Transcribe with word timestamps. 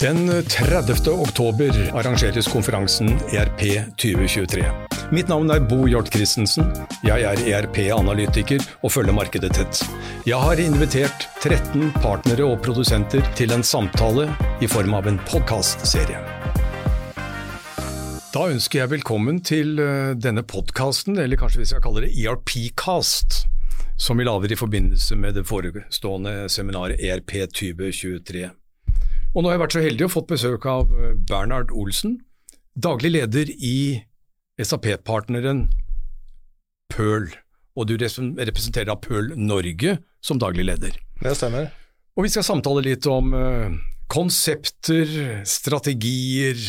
Den 0.00 0.26
30. 0.42 1.08
oktober 1.08 1.70
arrangeres 1.94 2.48
konferansen 2.48 3.12
ERP 3.30 3.60
2023. 3.96 4.64
Mitt 5.14 5.28
navn 5.30 5.52
er 5.54 5.60
Bo 5.62 5.84
Hjort 5.86 6.10
Christensen. 6.10 6.66
Jeg 7.06 7.22
er 7.22 7.38
ERP-analytiker 7.38 8.58
og 8.82 8.90
følger 8.90 9.14
markedet 9.14 9.52
tett. 9.54 9.84
Jeg 10.26 10.40
har 10.42 10.58
invitert 10.58 11.28
13 11.44 11.92
partnere 12.02 12.42
og 12.42 12.58
produsenter 12.66 13.22
til 13.38 13.54
en 13.54 13.62
samtale 13.62 14.26
i 14.58 14.66
form 14.66 14.96
av 14.98 15.06
en 15.06 15.20
podkastserie. 15.30 16.18
Da 18.34 18.48
ønsker 18.50 18.82
jeg 18.82 18.92
velkommen 18.96 19.38
til 19.46 19.78
eh, 19.78 20.16
denne 20.18 20.42
podkasten, 20.42 21.22
eller 21.22 21.38
kanskje 21.38 21.62
vi 21.62 21.70
skal 21.70 21.86
kalle 21.86 22.08
det 22.08 22.16
ERP-cast, 22.18 23.44
som 23.94 24.18
vi 24.18 24.26
lager 24.26 24.50
i 24.50 24.58
forbindelse 24.58 25.14
med 25.22 25.38
det 25.38 25.46
forestående 25.46 26.50
seminaret 26.50 26.98
ERP 26.98 27.38
2023. 27.54 28.50
Og 29.34 29.42
nå 29.42 29.50
har 29.50 29.56
jeg 29.56 29.64
vært 29.64 29.74
så 29.74 29.82
heldig 29.82 30.04
og 30.06 30.12
fått 30.14 30.28
besøk 30.30 30.66
av 30.70 30.92
eh, 30.94 31.14
Bernhard 31.26 31.72
Olsen, 31.74 32.20
daglig 32.78 33.10
leder 33.16 33.48
i 33.50 33.78
SAP-partneren 34.62 35.64
Pearl. 36.94 37.26
Og 37.74 37.88
du 37.90 37.96
representerer 37.98 38.86
da 38.86 38.94
Pearl 38.94 39.32
Norge 39.34 39.96
som 40.22 40.38
daglig 40.38 40.68
leder. 40.68 40.94
Det 41.18 41.34
stemmer. 41.34 41.72
Og 42.14 42.28
vi 42.28 42.30
skal 42.30 42.46
samtale 42.46 42.84
litt 42.86 43.08
om 43.10 43.34
uh, 43.34 43.74
konsepter, 44.06 45.10
strategier, 45.50 46.60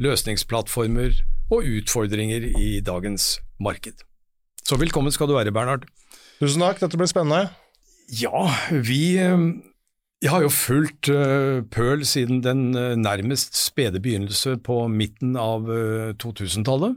løsningsplattformer 0.00 1.20
og 1.52 1.68
utfordringer 1.76 2.48
i 2.56 2.80
dagens 2.80 3.34
marked. 3.60 4.00
Så 4.64 4.80
velkommen 4.80 5.12
skal 5.12 5.28
du 5.28 5.36
være, 5.36 5.52
Bernhard. 5.52 5.84
Tusen 6.40 6.64
takk, 6.64 6.80
dette 6.80 6.96
blir 6.96 7.12
spennende. 7.12 7.52
Ja, 8.16 8.48
vi 8.72 9.18
uh, 9.20 9.36
jeg 10.24 10.32
har 10.32 10.44
jo 10.46 10.52
fulgt 10.52 11.10
uh, 11.12 11.60
Pearl 11.72 12.04
siden 12.08 12.40
den 12.44 12.70
uh, 12.76 12.94
nærmest 12.96 13.56
spede 13.58 14.00
begynnelse 14.00 14.56
på 14.64 14.86
midten 14.88 15.36
av 15.36 15.68
uh, 15.68 16.14
2000-tallet, 16.16 16.96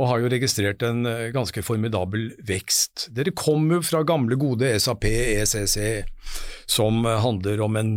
og 0.00 0.08
har 0.08 0.22
jo 0.22 0.30
registrert 0.32 0.82
en 0.88 1.04
ganske 1.34 1.60
formidabel 1.60 2.30
vekst. 2.48 3.10
Dere 3.12 3.34
kommer 3.36 3.76
jo 3.76 3.84
fra 3.84 4.00
gamle, 4.08 4.38
gode 4.40 4.70
SAP, 4.80 5.04
ECC, 5.04 6.08
som 6.64 7.04
handler 7.04 7.60
om 7.60 7.76
en 7.76 7.90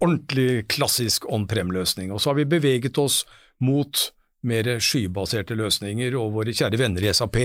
ordentlig 0.00 0.64
klassisk 0.72 1.28
on-prem-løsning. 1.28 2.08
Og 2.08 2.22
så 2.24 2.32
har 2.32 2.38
vi 2.40 2.48
beveget 2.48 2.96
oss 2.96 3.26
mot 3.60 4.06
mer 4.46 4.68
skybaserte 4.82 5.56
løsninger, 5.58 6.14
og 6.18 6.34
våre 6.36 6.54
kjære 6.54 6.80
venner 6.80 7.06
i 7.06 7.12
SAP 7.14 7.38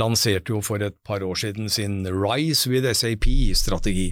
lanserte 0.00 0.54
jo 0.54 0.60
for 0.64 0.82
et 0.84 0.96
par 1.04 1.24
år 1.26 1.40
siden 1.42 1.70
sin 1.72 2.02
Rise 2.06 2.70
with 2.70 2.86
SAP-strategi 2.88 4.10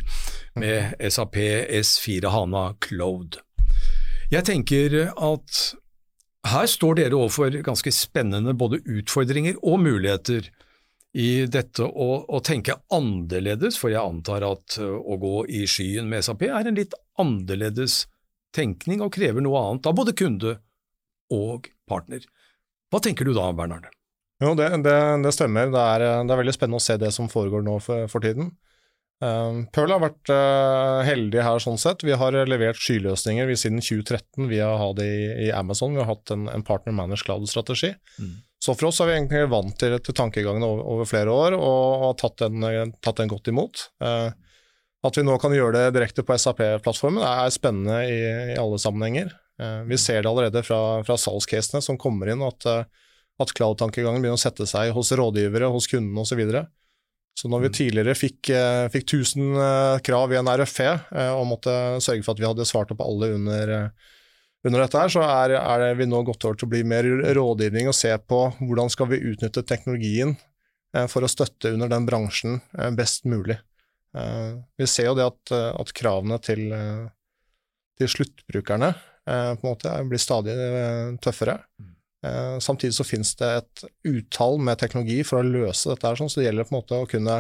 med 0.60 0.96
SAP 1.00 1.36
S4 1.80 2.32
Hana 2.34 2.72
Cloud. 2.82 3.38
Jeg 4.30 4.46
tenker 4.46 4.98
at 5.10 5.60
her 6.50 6.66
står 6.70 6.96
dere 6.96 7.18
overfor 7.18 7.60
ganske 7.64 7.92
spennende 7.92 8.54
både 8.56 8.80
utfordringer 8.88 9.58
og 9.62 9.82
muligheter 9.82 10.48
i 11.18 11.46
dette 11.50 11.82
å, 11.82 12.08
å, 12.30 12.38
tenke 12.44 12.76
annerledes, 12.94 13.76
for 13.80 13.90
jeg 13.90 14.00
antar 14.00 14.46
at 14.46 14.78
å 14.80 15.18
gå 15.18 15.42
i 15.50 15.64
skyen 15.68 16.06
med 16.08 16.22
SAP 16.24 16.46
er 16.46 16.70
en 16.70 16.78
litt 16.78 16.94
annerledes 17.18 18.04
tenkning 18.54 19.02
og 19.02 19.12
krever 19.14 19.42
noe 19.42 19.58
annet 19.58 19.88
av 19.90 19.98
både 19.98 20.14
kunde 20.16 20.56
og 21.34 21.66
partner. 21.90 22.24
Hva 22.90 23.02
tenker 23.02 23.28
du 23.28 23.34
da, 23.36 23.50
Bernhard? 23.54 23.90
Jo, 24.40 24.54
det, 24.56 24.70
det, 24.86 24.96
det 25.24 25.34
stemmer. 25.36 25.68
Det 25.70 25.80
er, 25.80 26.06
det 26.24 26.32
er, 26.32 26.40
veldig 26.40 26.56
spennende 26.56 26.80
å 26.80 26.84
se 26.84 26.96
det 27.00 27.12
som 27.12 27.28
foregår 27.30 27.64
nå 27.66 27.76
for, 27.84 28.08
for 28.10 28.24
tiden. 28.24 28.54
Um, 29.20 29.66
Pearl 29.68 29.92
har 29.92 30.00
vært 30.00 30.30
uh, 30.32 31.02
heldig 31.04 31.42
her 31.44 31.60
sånn 31.60 31.76
sett. 31.80 32.06
Vi 32.06 32.16
har 32.16 32.36
levert 32.48 32.80
skyløsninger 32.80 33.50
vi, 33.50 33.56
siden 33.60 33.82
2013 33.84 34.48
via 34.48 34.70
å 34.70 34.78
ha 34.80 34.86
det 34.96 35.08
i, 35.12 35.26
i, 35.44 35.50
Amazon. 35.52 35.92
Vi 35.92 36.00
har 36.00 36.08
hatt 36.08 36.32
en, 36.32 36.48
en 36.48 36.64
partner 36.64 36.96
managed 36.96 37.28
cloud-strategi. 37.28 37.92
Mm. 38.16 38.38
Så 38.64 38.76
for 38.76 38.88
oss 38.88 39.00
er 39.00 39.10
vi 39.10 39.18
egentlig 39.18 39.44
vant 39.52 39.76
til, 39.80 39.98
til 40.04 40.16
tankegangen 40.16 40.64
over, 40.64 40.86
over, 40.94 41.08
flere 41.08 41.32
år 41.32 41.56
og, 41.58 42.06
og 42.08 42.16
tatt, 42.20 42.40
den, 42.40 42.94
tatt, 43.00 43.20
den, 43.20 43.28
godt 43.32 43.52
imot. 43.52 43.86
Uh, 44.00 44.32
at 45.04 45.16
vi 45.16 45.24
nå 45.24 45.36
kan 45.40 45.52
gjøre 45.52 45.76
det 45.76 45.94
direkte 45.96 46.24
på 46.24 46.36
SAP-plattformen 46.40 47.24
er 47.24 47.52
spennende 47.52 48.00
i, 48.08 48.18
i 48.54 48.58
alle 48.60 48.80
sammenhenger. 48.80 49.32
Eh, 49.60 49.82
vi 49.82 49.98
ser 49.98 50.22
det 50.22 50.28
allerede 50.28 50.62
fra, 50.62 51.04
fra 51.04 51.16
salgscasene 51.18 51.82
som 51.84 51.98
kommer 52.00 52.30
inn, 52.32 52.42
at, 52.42 52.66
eh, 52.66 52.84
at 53.40 53.52
cloud-tankegangen 53.56 54.22
begynner 54.22 54.38
å 54.38 54.40
sette 54.40 54.66
seg 54.68 54.94
hos 54.96 55.12
rådgivere, 55.16 55.68
hos 55.72 55.88
kundene 55.90 56.22
osv. 56.22 56.32
Så, 56.32 56.38
videre. 56.38 56.62
så 57.36 57.50
når 57.52 57.66
vi 57.66 57.70
mm. 57.70 57.74
tidligere 57.76 58.16
fikk, 58.16 58.52
eh, 58.56 58.86
fikk 58.94 59.06
1000 59.18 60.00
krav 60.06 60.32
i 60.32 60.40
en 60.40 60.52
RFE 60.62 60.94
og 61.34 61.44
måtte 61.50 61.74
sørge 62.04 62.24
for 62.24 62.34
at 62.34 62.42
vi 62.42 62.48
hadde 62.48 62.68
svart 62.68 62.92
opp 62.94 63.02
alle 63.04 63.34
under, 63.36 63.74
under 64.64 64.84
dette, 64.84 65.02
her, 65.02 65.12
så 65.12 65.24
er, 65.26 65.56
er, 65.60 65.88
vi 65.98 66.08
nå 66.08 66.22
gått 66.28 66.46
over 66.48 66.60
til 66.60 66.68
å 66.68 66.74
bli 66.76 66.84
mer 66.84 67.08
rådgivning 67.36 67.90
og 67.90 67.96
se 67.96 68.14
på 68.16 68.42
hvordan 68.60 68.92
skal 68.92 69.12
vi 69.12 69.22
utnytte 69.32 69.66
teknologien 69.66 70.36
for 71.08 71.22
å 71.22 71.30
støtte 71.30 71.70
under 71.70 71.86
den 71.86 72.02
bransjen 72.02 72.56
best 72.96 73.22
mulig. 73.30 73.60
Vi 74.10 74.88
ser 74.90 75.06
jo 75.06 75.14
det 75.14 75.28
at, 75.28 75.52
at 75.54 75.92
kravene 75.94 76.40
til, 76.42 76.64
til 78.00 78.10
sluttbrukerne 78.10 78.90
på 79.28 79.66
en 79.66 79.72
måte, 79.72 79.92
blir 80.08 80.22
stadig 80.22 80.54
eh, 80.54 81.16
tøffere. 81.22 81.58
Mm. 81.80 81.94
Eh, 82.26 82.58
samtidig 82.58 82.94
så 82.94 83.04
finnes 83.04 83.32
det 83.40 83.48
et 83.62 83.84
utall 84.04 84.58
med 84.60 84.80
teknologi 84.80 85.22
for 85.24 85.40
å 85.40 85.46
løse 85.46 85.92
dette, 85.92 86.04
her, 86.06 86.18
sånn, 86.18 86.30
så 86.32 86.40
det 86.40 86.50
gjelder 86.50 86.68
på 86.68 86.74
en 86.74 86.80
måte 86.80 86.98
å 86.98 87.08
kunne 87.08 87.38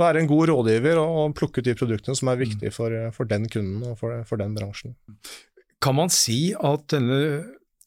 være 0.00 0.22
en 0.22 0.28
god 0.28 0.50
rådgiver 0.50 1.00
og 1.00 1.36
plukke 1.38 1.62
ut 1.62 1.68
de 1.68 1.76
produktene 1.78 2.18
som 2.18 2.30
er 2.32 2.36
mm. 2.36 2.42
viktige 2.44 2.74
for, 2.74 2.96
for 3.16 3.28
den 3.28 3.48
kunden 3.52 3.84
og 3.88 3.96
for, 4.00 4.20
for, 4.28 4.40
den 4.40 4.56
bransjen. 4.56 4.96
Kan 5.82 5.96
man 5.98 6.12
si 6.12 6.52
at 6.56 6.88
denne 6.92 7.22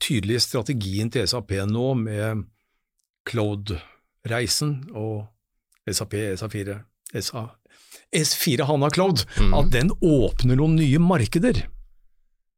tydelige 0.02 0.44
strategien 0.44 1.12
til 1.14 1.28
SAP 1.30 1.56
nå, 1.70 1.86
med 1.98 2.46
Cloud-reisen 3.26 4.76
og 4.98 5.26
SAP, 5.86 6.18
SA4, 6.42 6.80
SA, 7.22 7.46
S4 8.16 8.66
Hana 8.70 8.90
Cloud, 8.94 9.24
mm. 9.38 9.54
at 9.58 9.72
den 9.74 9.94
åpner 10.02 10.58
noen 10.58 10.78
nye 10.80 11.02
markeder? 11.02 11.66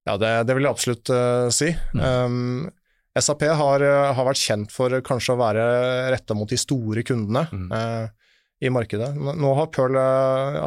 Ja, 0.07 0.15
det, 0.19 0.31
det 0.47 0.55
vil 0.55 0.67
jeg 0.67 0.75
absolutt 0.75 1.11
uh, 1.11 1.47
si. 1.53 1.73
Mm. 1.97 2.03
Um, 2.03 2.69
SAP 3.17 3.43
har, 3.59 3.83
uh, 3.83 4.13
har, 4.15 4.27
vært 4.29 4.39
kjent 4.39 4.71
for 4.73 4.93
kanskje 5.05 5.35
å 5.35 5.41
være 5.41 5.65
retta 6.13 6.37
mot 6.37 6.49
de 6.49 6.59
store 6.59 7.03
kundene 7.07 7.43
mm. 7.51 7.67
uh, 7.73 8.37
i 8.63 8.71
markedet. 8.73 9.11
Nå 9.17 9.53
har 9.59 9.71
Pearl 9.73 9.99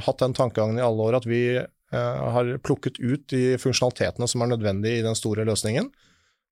hatt 0.05 0.21
den 0.23 0.37
tankegangen 0.37 0.79
i 0.79 0.85
alle 0.85 1.09
år 1.09 1.17
at 1.19 1.25
vi 1.27 1.43
har 1.91 2.47
plukket 2.63 3.01
ut 3.03 3.25
de 3.33 3.57
funksjonalitetene 3.59 4.29
som 4.31 4.45
er 4.45 4.53
nødvendige 4.53 5.01
i 5.01 5.03
den 5.03 5.17
store 5.19 5.43
løsningen, 5.49 5.89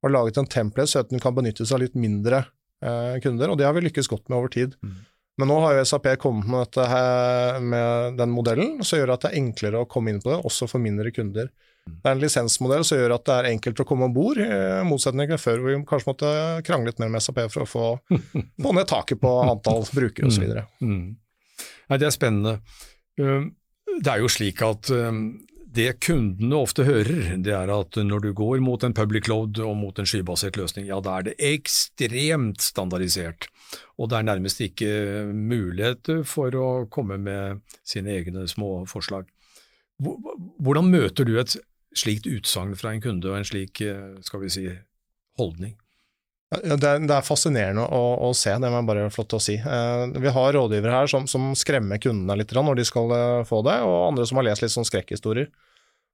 og 0.03 0.11
laget 0.11 0.41
en 0.41 0.49
template 0.51 0.91
så 0.91 1.05
at 1.05 1.13
den 1.13 1.23
kan 1.23 1.37
benyttes 1.37 1.71
av 1.71 1.79
litt 1.79 1.95
mindre 1.95 2.41
kunder, 3.23 3.53
og 3.53 3.61
det 3.61 3.69
har 3.69 3.77
vi 3.77 3.85
lykkes 3.85 4.11
godt 4.11 4.27
med 4.27 4.41
over 4.41 4.51
tid. 4.51 4.75
Mm. 4.83 4.97
Men 5.39 5.53
nå 5.53 5.61
har 5.63 5.77
jo 5.77 5.87
SAP 5.87 6.11
kommet 6.19 6.49
med, 6.51 6.67
dette, 6.67 7.61
med 7.63 8.19
den 8.19 8.35
modellen, 8.35 8.79
som 8.83 8.99
gjør 8.99 9.15
at 9.15 9.25
det 9.25 9.33
er 9.33 9.41
enklere 9.41 9.83
å 9.85 9.89
komme 9.91 10.11
inn 10.13 10.23
på 10.23 10.33
det, 10.33 10.41
også 10.49 10.67
for 10.71 10.83
mindre 10.83 11.13
kunder. 11.15 11.51
Det 11.89 12.05
er 12.05 12.17
en 12.17 12.23
lisensmodell 12.23 12.85
som 12.85 12.99
gjør 12.99 13.15
at 13.17 13.25
det 13.29 13.37
er 13.37 13.51
enkelt 13.53 13.81
å 13.81 13.87
komme 13.89 14.09
om 14.09 14.15
bord, 14.15 14.41
i 14.43 14.49
motsetning 14.87 15.31
til 15.31 15.41
før 15.41 15.63
hvor 15.63 15.73
vi 15.73 15.79
kanskje 15.89 16.11
måtte 16.11 16.33
krangle 16.67 16.93
litt 16.93 17.01
mer 17.03 17.13
med 17.15 17.25
SAP 17.25 17.41
for 17.55 17.65
å 17.65 17.69
få, 17.69 17.87
få 18.65 18.75
ned 18.77 18.91
taket 18.91 19.23
på 19.23 19.35
antall 19.47 19.87
brukere 19.95 20.31
osv. 20.31 20.45
Mm. 20.83 20.93
Mm. 20.93 21.63
Nei, 21.89 22.01
det 22.01 22.09
er 22.09 22.15
spennende. 22.15 22.59
Um, 23.19 23.53
det 23.99 24.13
er 24.13 24.23
jo 24.23 24.31
slik 24.31 24.61
at 24.63 24.91
um, 24.95 25.23
det 25.75 25.99
kundene 26.05 26.59
ofte 26.59 26.87
hører, 26.87 27.37
det 27.45 27.55
er 27.55 27.71
at 27.73 27.99
når 28.03 28.27
du 28.27 28.31
går 28.37 28.63
mot 28.65 28.83
en 28.85 28.95
public 28.97 29.29
load 29.31 29.61
og 29.63 29.77
mot 29.79 29.99
en 29.99 30.09
skybasert 30.09 30.59
løsning, 30.59 30.89
ja 30.91 31.01
da 31.05 31.19
er 31.19 31.31
det 31.31 31.39
ekstremt 31.45 32.63
standardisert, 32.65 33.49
og 33.99 34.11
det 34.11 34.19
er 34.19 34.29
nærmest 34.29 34.63
ikke 34.65 34.91
mulighet 35.33 36.11
for 36.29 36.55
å 36.55 36.69
komme 36.93 37.19
med 37.21 37.65
sine 37.87 38.15
egne 38.17 38.47
små 38.51 38.85
forslag. 38.91 39.29
Hvordan 39.99 40.91
møter 40.93 41.27
du 41.27 41.35
et 41.41 41.57
slikt 41.97 42.29
utsagn 42.31 42.77
fra 42.79 42.95
en 42.95 43.03
kunde 43.03 43.31
og 43.31 43.39
en 43.39 43.47
slik 43.47 43.83
eh, 43.83 44.19
skal 44.25 44.45
vi 44.45 44.51
si, 44.53 44.65
holdning? 45.41 45.75
Det, 46.49 46.79
er, 46.81 47.03
er, 47.03 47.25
fascinerende 47.27 47.83
å, 47.85 48.31
se, 48.33 48.55
det 48.57 48.69
er 48.71 48.87
bare 48.89 49.09
flott 49.13 49.35
å 49.37 49.41
si. 49.43 49.59
Eh, 49.59 50.05
vi 50.17 50.33
har 50.33 50.55
rådgivere 50.57 51.03
her 51.03 51.11
som, 51.11 51.51
skremmer 51.59 52.01
kundene 52.01 52.39
litt 52.41 52.55
når 52.57 52.79
de 52.79 52.87
skal 52.89 53.13
eh, 53.17 53.47
få 53.49 53.61
det, 53.67 53.81
og 53.85 54.07
andre 54.07 54.29
som 54.29 54.41
har 54.41 54.49
lest 54.49 54.65
litt 54.65 54.73
sånn 54.73 54.89
skrekkhistorier. 54.89 55.51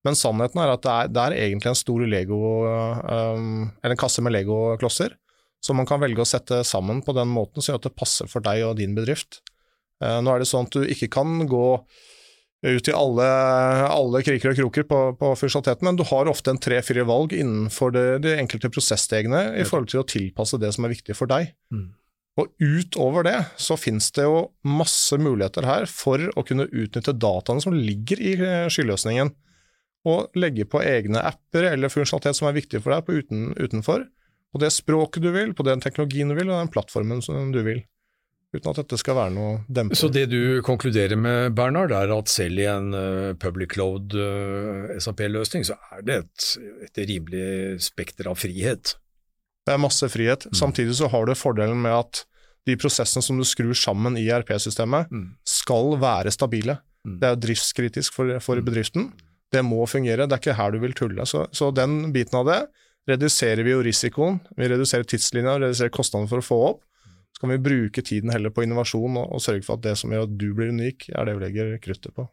Men 0.04 0.18
sannheten 0.18 0.60
er 0.60 0.72
at 0.74 0.88
det 1.12 1.20
er, 1.20 1.36
egentlig 1.46 1.70
en 1.70 1.78
stor 1.78 2.02
Lego, 2.04 2.38
eller 2.68 3.94
en 3.94 4.00
kasse 4.00 4.20
med 4.20 4.34
legoklosser 4.34 5.14
som 5.64 5.78
man 5.80 5.88
kan 5.88 6.02
velge 6.02 6.20
å 6.20 6.28
sette 6.28 6.60
sammen 6.68 7.00
på 7.04 7.14
den 7.16 7.30
måten, 7.32 7.64
så 7.64 7.72
gjør 7.72 7.80
at 7.80 7.88
det 7.88 7.96
passer 7.96 8.28
for 8.30 8.44
deg 8.44 8.66
og 8.66 8.76
din 8.80 8.96
bedrift. 8.96 9.40
Uh, 10.02 10.20
nå 10.20 10.34
er 10.34 10.42
det 10.42 10.50
sånn 10.50 10.68
at 10.68 10.76
du 10.76 10.84
ikke 10.84 11.08
kan 11.16 11.46
gå 11.48 11.68
ut 12.64 12.88
i 12.88 12.94
alle, 12.96 13.24
alle 13.92 14.22
kriker 14.24 14.52
og 14.52 14.56
kroker 14.56 14.86
på, 14.88 15.00
på 15.20 15.32
funksjonaliteten, 15.36 15.84
men 15.84 15.98
du 16.00 16.04
har 16.08 16.30
ofte 16.30 16.52
en 16.52 16.60
tre-fire 16.60 17.04
valg 17.08 17.34
innenfor 17.36 17.92
det, 17.92 18.06
de 18.24 18.38
enkelte 18.40 18.70
prosessstegene 18.72 19.42
i 19.60 19.66
forhold 19.68 19.90
til 19.92 20.00
å 20.00 20.08
tilpasse 20.08 20.60
det 20.62 20.72
som 20.72 20.86
er 20.86 20.94
viktig 20.94 21.16
for 21.18 21.28
deg. 21.30 21.52
Mm. 21.74 21.90
Og 22.40 22.50
utover 22.58 23.26
det 23.28 23.36
så 23.60 23.76
finnes 23.78 24.08
det 24.16 24.24
jo 24.26 24.48
masse 24.66 25.16
muligheter 25.20 25.68
her 25.68 25.86
for 25.90 26.24
å 26.34 26.42
kunne 26.46 26.66
utnytte 26.66 27.14
dataene 27.14 27.62
som 27.62 27.76
ligger 27.76 28.20
i 28.20 28.34
eh, 28.40 28.66
skyløsningen. 28.72 29.34
og 30.04 30.34
legge 30.36 30.66
på 30.68 30.82
egne 30.84 31.22
apper 31.24 31.64
eller 31.70 31.88
funksjonalitet 31.88 32.36
som 32.36 32.48
er 32.48 32.56
viktig 32.58 32.82
for 32.84 32.92
deg 32.92 33.06
på 33.06 33.14
uten, 33.22 33.44
utenfor, 33.56 34.02
på 34.54 34.60
det 34.62 34.70
språket 34.70 35.24
du 35.24 35.32
vil, 35.34 35.50
på 35.56 35.66
den 35.66 35.82
teknologien 35.82 36.30
du 36.30 36.36
vil, 36.38 36.46
og 36.46 36.60
den 36.62 36.70
plattformen 36.70 37.22
som 37.24 37.50
du 37.52 37.58
vil. 37.66 37.82
Uten 38.54 38.70
at 38.70 38.78
dette 38.78 38.98
skal 39.00 39.16
være 39.18 39.32
noe 39.34 39.54
dempende. 39.66 39.98
Så 39.98 40.10
det 40.14 40.28
du 40.30 40.62
konkluderer 40.62 41.18
med, 41.18 41.56
Bernhard, 41.58 41.90
er 41.90 42.12
at 42.14 42.30
selv 42.30 42.60
i 42.62 42.68
en 42.70 42.94
uh, 42.94 43.32
public 43.42 43.74
cloud 43.74 44.14
uh, 44.14 44.92
SAP-løsning, 44.94 45.66
så 45.66 45.74
er 45.90 46.04
det 46.06 46.20
et, 46.22 46.46
et 46.86 47.02
rimelig 47.10 47.80
spekter 47.82 48.30
av 48.30 48.38
frihet? 48.38 48.94
Det 49.66 49.74
er 49.74 49.82
masse 49.82 50.06
frihet. 50.12 50.46
Mm. 50.46 50.54
Samtidig 50.60 50.94
så 51.00 51.10
har 51.10 51.26
du 51.26 51.34
fordelen 51.34 51.82
med 51.82 51.96
at 51.96 52.22
de 52.68 52.78
prosessene 52.78 53.26
som 53.26 53.40
du 53.40 53.44
skrur 53.48 53.74
sammen 53.76 54.14
i 54.20 54.28
RP-systemet, 54.30 55.10
mm. 55.10 55.26
skal 55.48 55.98
være 56.00 56.32
stabile. 56.32 56.78
Mm. 57.04 57.18
Det 57.20 57.30
er 57.30 57.42
driftskritisk 57.42 58.14
for, 58.14 58.30
for, 58.44 58.62
mm. 58.62 58.68
bedriften. 58.70 59.10
Det 59.52 59.66
må 59.66 59.82
fungere. 59.90 60.28
Det 60.28 60.38
er 60.38 60.42
ikke 60.42 60.56
her 60.62 60.72
du 60.72 60.80
vil 60.82 60.94
tulle. 60.96 61.26
Så, 61.28 61.44
så 61.50 61.74
den 61.74 62.12
biten 62.14 62.38
av 62.38 62.48
det 62.48 62.62
reduserer 63.10 63.64
vi 63.64 63.74
jo 63.74 63.82
risikoen. 63.84 64.40
Vi 64.56 64.68
reduserer 64.70 65.04
tidslinja, 65.08 65.58
reduserer 65.60 65.92
kostnadene 65.94 66.30
for 66.30 66.40
å 66.40 66.46
få 66.46 66.58
opp. 66.70 66.80
Så 67.34 67.38
kan 67.42 67.50
vi 67.50 67.66
bruke 67.66 68.00
tiden 68.06 68.30
heller 68.30 68.50
på 68.54 68.62
innovasjon 68.64 69.18
og, 69.18 69.26
og 69.34 69.42
sørge 69.42 69.64
for 69.66 69.74
at 69.76 69.84
det 69.86 69.96
som 69.98 70.12
gjør 70.14 70.26
at 70.28 70.36
du 70.38 70.48
blir 70.54 70.74
unik, 70.74 70.98
er 71.10 71.22
det 71.26 71.34
vi 71.34 71.42
legger 71.42 71.66
kruttet 71.82 72.12
på. 72.14 72.24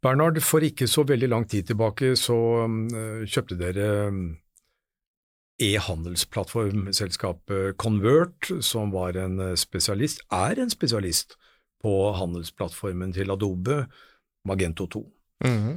Bernhard, 0.00 0.40
for 0.42 0.64
ikke 0.64 0.86
så 0.88 1.04
veldig 1.06 1.28
lang 1.28 1.48
tid 1.48 1.66
tilbake 1.68 2.16
så 2.16 2.64
um, 2.64 2.88
kjøpte 3.28 3.56
dere 3.60 4.08
um, 4.08 4.36
e-handelsplattformselskapet 5.60 7.76
Convert, 7.80 8.48
som 8.64 8.90
var 8.94 9.16
en 9.20 9.40
uh, 9.44 9.54
spesialist, 9.60 10.20
er 10.32 10.58
en 10.58 10.70
spesialist 10.72 11.36
på 11.84 12.12
handelsplattformen 12.16 13.12
til 13.16 13.30
Adobe, 13.32 13.86
Magento 14.48 14.86
2. 14.86 15.12
Mm 15.44 15.58
-hmm. 15.58 15.74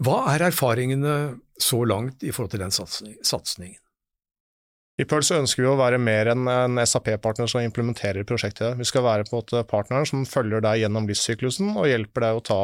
Hva 0.00 0.22
er 0.32 0.46
erfaringene 0.48 1.14
så 1.60 1.82
langt 1.84 2.24
i 2.24 2.32
forhold 2.32 2.54
til 2.54 2.62
den 2.62 2.72
satsingen? 2.72 3.80
I 5.00 5.06
så 5.08 5.38
ønsker 5.38 5.62
vi 5.62 5.68
å 5.70 5.78
være 5.80 6.00
mer 6.00 6.28
enn 6.32 6.48
en 6.50 6.80
SAP-partner 6.84 7.48
som 7.48 7.62
implementerer 7.64 8.26
prosjektet. 8.28 8.76
Vi 8.76 8.84
skal 8.84 9.04
være 9.06 9.24
på 9.24 9.32
en 9.32 9.38
måte 9.40 9.62
partneren 9.68 10.08
som 10.08 10.26
følger 10.28 10.60
deg 10.64 10.82
gjennom 10.82 11.08
livssyklusen 11.08 11.72
og 11.72 11.88
hjelper 11.88 12.26
deg 12.26 12.36
å 12.36 12.44
ta 12.44 12.60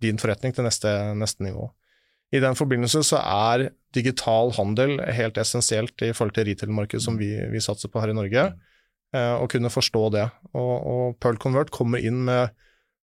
din 0.00 0.20
forretning 0.20 0.54
til 0.56 0.64
neste, 0.64 0.92
neste 1.20 1.44
nivå. 1.44 1.68
I 2.32 2.40
den 2.40 2.56
forbindelse 2.56 3.02
så 3.04 3.20
er 3.20 3.70
digital 3.96 4.54
handel 4.56 5.00
helt 5.12 5.38
essensielt 5.40 6.00
i 6.06 6.12
forhold 6.14 6.36
til 6.36 6.46
retail-markedet 6.48 7.02
som 7.04 7.18
vi, 7.20 7.32
vi, 7.50 7.60
satser 7.60 7.90
på 7.90 8.00
her 8.00 8.12
i 8.12 8.16
Norge, 8.16 8.46
eh, 9.16 9.34
å 9.34 9.48
kunne 9.50 9.72
forstå 9.72 10.04
det. 10.14 10.26
Og, 10.54 10.74
og 10.92 11.16
Pearl 11.20 11.40
Convert 11.42 11.72
kommer 11.74 12.00
inn 12.00 12.22
med, 12.28 12.54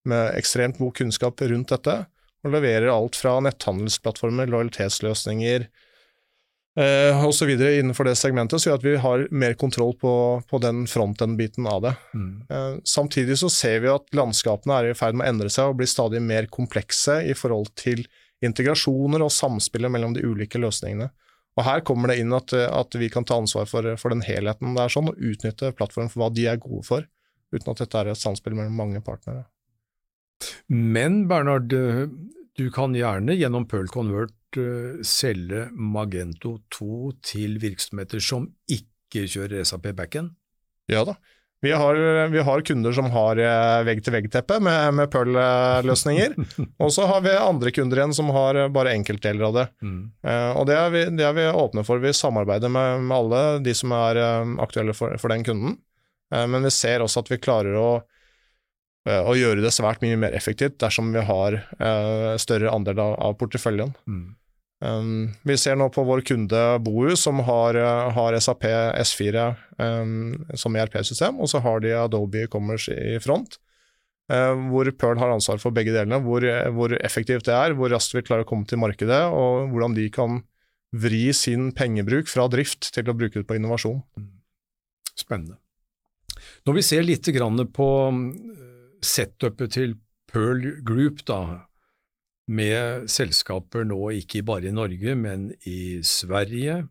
med, 0.07 0.31
ekstremt 0.39 0.80
god 0.80 0.95
kunnskap 0.98 1.44
rundt 1.44 1.75
dette, 1.75 2.00
og 2.45 2.53
leverer 2.53 2.91
alt 2.93 3.17
fra 3.17 3.37
netthandelsplattformer, 3.43 4.49
lojalitetsløsninger, 4.51 5.67
eh, 6.79 7.25
osv. 7.25 7.49
innenfor 7.49 8.07
det 8.07 8.15
segmentet, 8.19 8.61
så 8.61 8.69
gjør 8.69 8.79
at 8.79 8.87
vi 8.87 8.95
har 9.03 9.25
mer 9.31 9.57
kontroll 9.59 9.95
på, 9.99 10.13
på 10.49 10.61
den 10.63 10.85
frontend-biten 10.89 11.67
av 11.69 11.81
det. 11.87 11.95
Mm. 12.13 12.31
Eh, 12.49 12.71
samtidig 12.83 13.39
så 13.41 13.49
ser 13.53 13.81
vi 13.83 13.91
at 13.93 14.07
landskapene 14.15 14.79
er 14.79 14.91
i 14.91 14.97
ferd 14.97 15.17
med 15.17 15.27
å 15.27 15.33
endre 15.33 15.53
seg 15.53 15.71
og 15.71 15.81
bli 15.81 15.89
stadig 15.89 16.21
mer 16.23 16.49
komplekse 16.53 17.21
i 17.25 17.35
forhold 17.37 17.73
til 17.79 18.05
integrasjoner 18.45 19.23
og 19.25 19.33
samspillet 19.33 19.91
mellom 19.91 20.13
de 20.13 20.25
ulike 20.25 20.61
løsningene. 20.61 21.09
Og 21.57 21.65
Her 21.65 21.81
kommer 21.81 22.11
det 22.11 22.19
inn 22.21 22.33
at, 22.37 22.53
at 22.53 22.95
vi 23.01 23.09
kan 23.09 23.25
ta 23.25 23.39
ansvar 23.41 23.65
for, 23.65 23.95
for, 23.97 24.13
den 24.13 24.21
helheten 24.21 24.75
det 24.77 24.83
er 24.83 24.93
sånn, 24.93 25.09
og 25.09 25.17
utnytte 25.17 25.73
plattformen 25.73 26.11
for 26.13 26.21
hva 26.21 26.33
de 26.33 26.45
er 26.51 26.59
gode 26.61 26.85
for, 26.85 27.07
uten 27.49 27.71
at 27.73 27.81
dette 27.81 27.97
er 27.97 28.11
et 28.11 28.21
samspill 28.21 28.53
mellom 28.53 28.77
mange 28.77 29.01
partnere. 29.01 29.47
Men 30.67 31.25
Bernhard, 31.29 31.73
du 32.57 32.65
kan 32.73 32.95
gjerne 32.97 33.35
gjennom 33.37 33.67
Pearl 33.69 33.87
Convert 33.93 34.57
uh, 34.57 34.99
selge 35.05 35.67
Magento 35.73 36.57
2 36.73 37.11
til 37.25 37.57
virksomheter 37.63 38.23
som 38.23 38.49
ikke 38.71 39.27
kjører 39.29 39.65
SAP 39.67 39.91
backend? 39.97 40.35
Ja 40.91 41.03
da. 41.07 41.17
Vi 41.61 41.71
har, 41.71 42.27
vi 42.27 42.39
har 42.39 42.61
kunder 42.61 42.93
som 42.93 43.07
har 43.09 43.39
eh, 43.41 43.83
vegg-til-vegg-teppe 43.87 44.59
med, 44.61 44.93
med 44.93 45.09
Pearl-løsninger. 45.09 46.35
og 46.83 46.91
så 46.93 47.07
har 47.09 47.23
vi 47.25 47.33
andre 47.33 47.71
kunder 47.73 47.97
igjen 47.97 48.13
som 48.13 48.29
har 48.35 48.59
bare 48.73 48.93
enkeltdeler 48.93 49.47
av 49.47 49.55
det. 49.55 49.63
Mm. 49.81 50.03
Uh, 50.21 50.51
og 50.51 50.67
det 50.69 50.75
er, 50.77 50.91
vi, 50.93 51.01
det 51.17 51.25
er, 51.25 51.33
vi, 51.33 51.47
åpne 51.49 51.81
for. 51.87 52.03
Vi 52.03 52.13
samarbeider 52.13 52.69
med, 52.69 53.01
med 53.09 53.17
alle 53.17 53.41
de 53.65 53.73
som 53.77 53.95
er 53.97 54.21
uh, 54.21 54.53
aktuelle 54.61 54.93
for, 54.97 55.17
for, 55.17 55.33
den 55.33 55.47
kunden. 55.47 55.79
Uh, 56.29 56.45
men 56.45 56.69
vi 56.69 56.73
ser 56.77 57.01
også 57.01 57.25
at 57.25 57.33
vi 57.33 57.41
klarer 57.41 57.79
å 57.81 57.89
å 59.07 59.36
gjøre 59.38 59.63
det 59.63 59.71
svært 59.75 60.04
mye 60.04 60.18
mer 60.19 60.36
effektivt 60.36 60.80
dersom 60.83 61.13
vi 61.15 61.24
har 61.24 61.62
uh, 61.80 62.33
større 62.42 62.74
andel 62.74 63.00
av, 63.04 63.38
porteføljen. 63.39 63.94
Mm. 64.09 64.25
Um, 64.77 65.13
vi 65.48 65.56
ser 65.57 65.77
nå 65.80 65.88
på 65.89 66.04
vår 66.06 66.21
kunde 66.27 66.59
Bohu, 66.86 67.15
som 67.18 67.39
har, 67.48 67.77
uh, 67.81 68.09
har 68.13 68.38
SAP 68.38 68.68
S4 69.01 69.45
um, 69.81 70.36
som 70.54 70.75
ERP-system, 70.77 71.39
og 71.42 71.50
så 71.50 71.63
har 71.65 71.81
de 71.81 71.95
Adobe 71.98 72.45
Commerce 72.54 72.94
i 72.94 73.18
front, 73.24 73.57
uh, 74.33 74.54
hvor 74.69 74.92
Pearl 74.94 75.18
har 75.24 75.33
ansvar 75.33 75.62
for 75.63 75.74
begge 75.74 75.95
delene. 75.95 76.21
Hvor, 76.25 76.45
hvor, 76.77 76.94
effektivt 77.01 77.50
det 77.50 77.56
er, 77.57 77.77
hvor 77.77 77.94
raskt 77.94 78.13
vi 78.18 78.25
klarer 78.27 78.45
å 78.45 78.50
komme 78.50 78.69
til 78.69 78.81
markedet, 78.83 79.24
og 79.33 79.71
hvordan 79.74 79.98
de 79.98 80.09
kan 80.13 80.44
vri 80.95 81.25
sin 81.36 81.71
pengebruk 81.75 82.30
fra 82.31 82.45
drift 82.51 82.92
til 82.95 83.09
å 83.09 83.18
bruke 83.18 83.42
det 83.42 83.48
på 83.50 83.57
innovasjon. 83.57 84.04
Spennende. 85.18 85.57
Når 86.68 86.77
vi 86.77 86.86
ser 86.86 87.06
litt 87.06 87.27
på 87.74 87.88
setupet 89.03 89.73
til 89.75 89.95
Pearl 90.31 90.83
Group, 90.85 91.23
da, 91.27 91.67
med 92.47 93.07
selskaper 93.11 93.83
nå 93.88 93.99
ikke 94.21 94.44
bare 94.47 94.69
i 94.69 94.75
Norge, 94.75 95.15
men 95.19 95.49
i 95.67 95.99
Sverige 96.05 96.85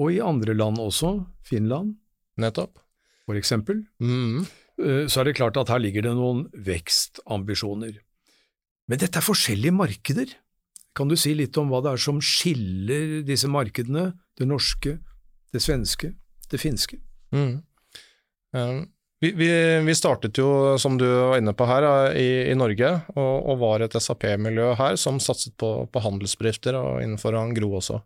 og 0.00 0.14
i 0.14 0.20
andre 0.24 0.54
land 0.56 0.78
også, 0.80 1.18
Finland 1.46 1.96
Nettopp. 2.40 2.78
for 3.26 3.38
eksempel. 3.38 3.84
Mm. 4.00 4.46
Eh, 4.80 5.06
så 5.06 5.20
er 5.20 5.28
det 5.28 5.36
klart 5.36 5.58
at 5.60 5.68
her 5.68 5.78
ligger 5.78 6.02
det 6.02 6.14
noen 6.16 6.46
vekstambisjoner. 6.66 8.00
Men 8.88 8.98
dette 8.98 9.20
er 9.20 9.26
forskjellige 9.26 9.74
markeder. 9.76 10.32
Kan 10.96 11.08
du 11.08 11.14
si 11.14 11.34
litt 11.38 11.56
om 11.60 11.70
hva 11.70 11.82
det 11.84 11.92
er 11.92 12.02
som 12.02 12.18
skiller 12.18 13.20
disse 13.26 13.46
markedene, 13.46 14.10
det 14.38 14.48
norske, 14.50 14.96
det 15.52 15.62
svenske, 15.62 16.14
det 16.50 16.58
finske? 16.58 16.98
Mm. 17.30 17.60
Um, 18.50 18.80
vi, 19.20 19.32
vi, 19.36 19.50
vi, 19.84 19.94
startet 19.94 20.38
jo, 20.40 20.78
som 20.80 20.96
du 20.98 21.04
var 21.06 21.38
inne 21.38 21.52
på 21.56 21.66
her, 21.68 21.86
i, 22.16 22.50
i 22.50 22.54
Norge, 22.56 22.94
og, 23.14 23.34
og, 23.42 23.58
var 23.60 23.84
et 23.84 23.96
SAP-miljø 23.96 24.72
her 24.78 24.96
som 25.00 25.20
satset 25.20 25.52
på, 25.60 25.74
på 25.92 26.02
handelsbedrifter, 26.04 26.78
og 26.78 27.02
innenfor 27.04 27.36
Angro 27.36 27.74
også. 27.82 28.00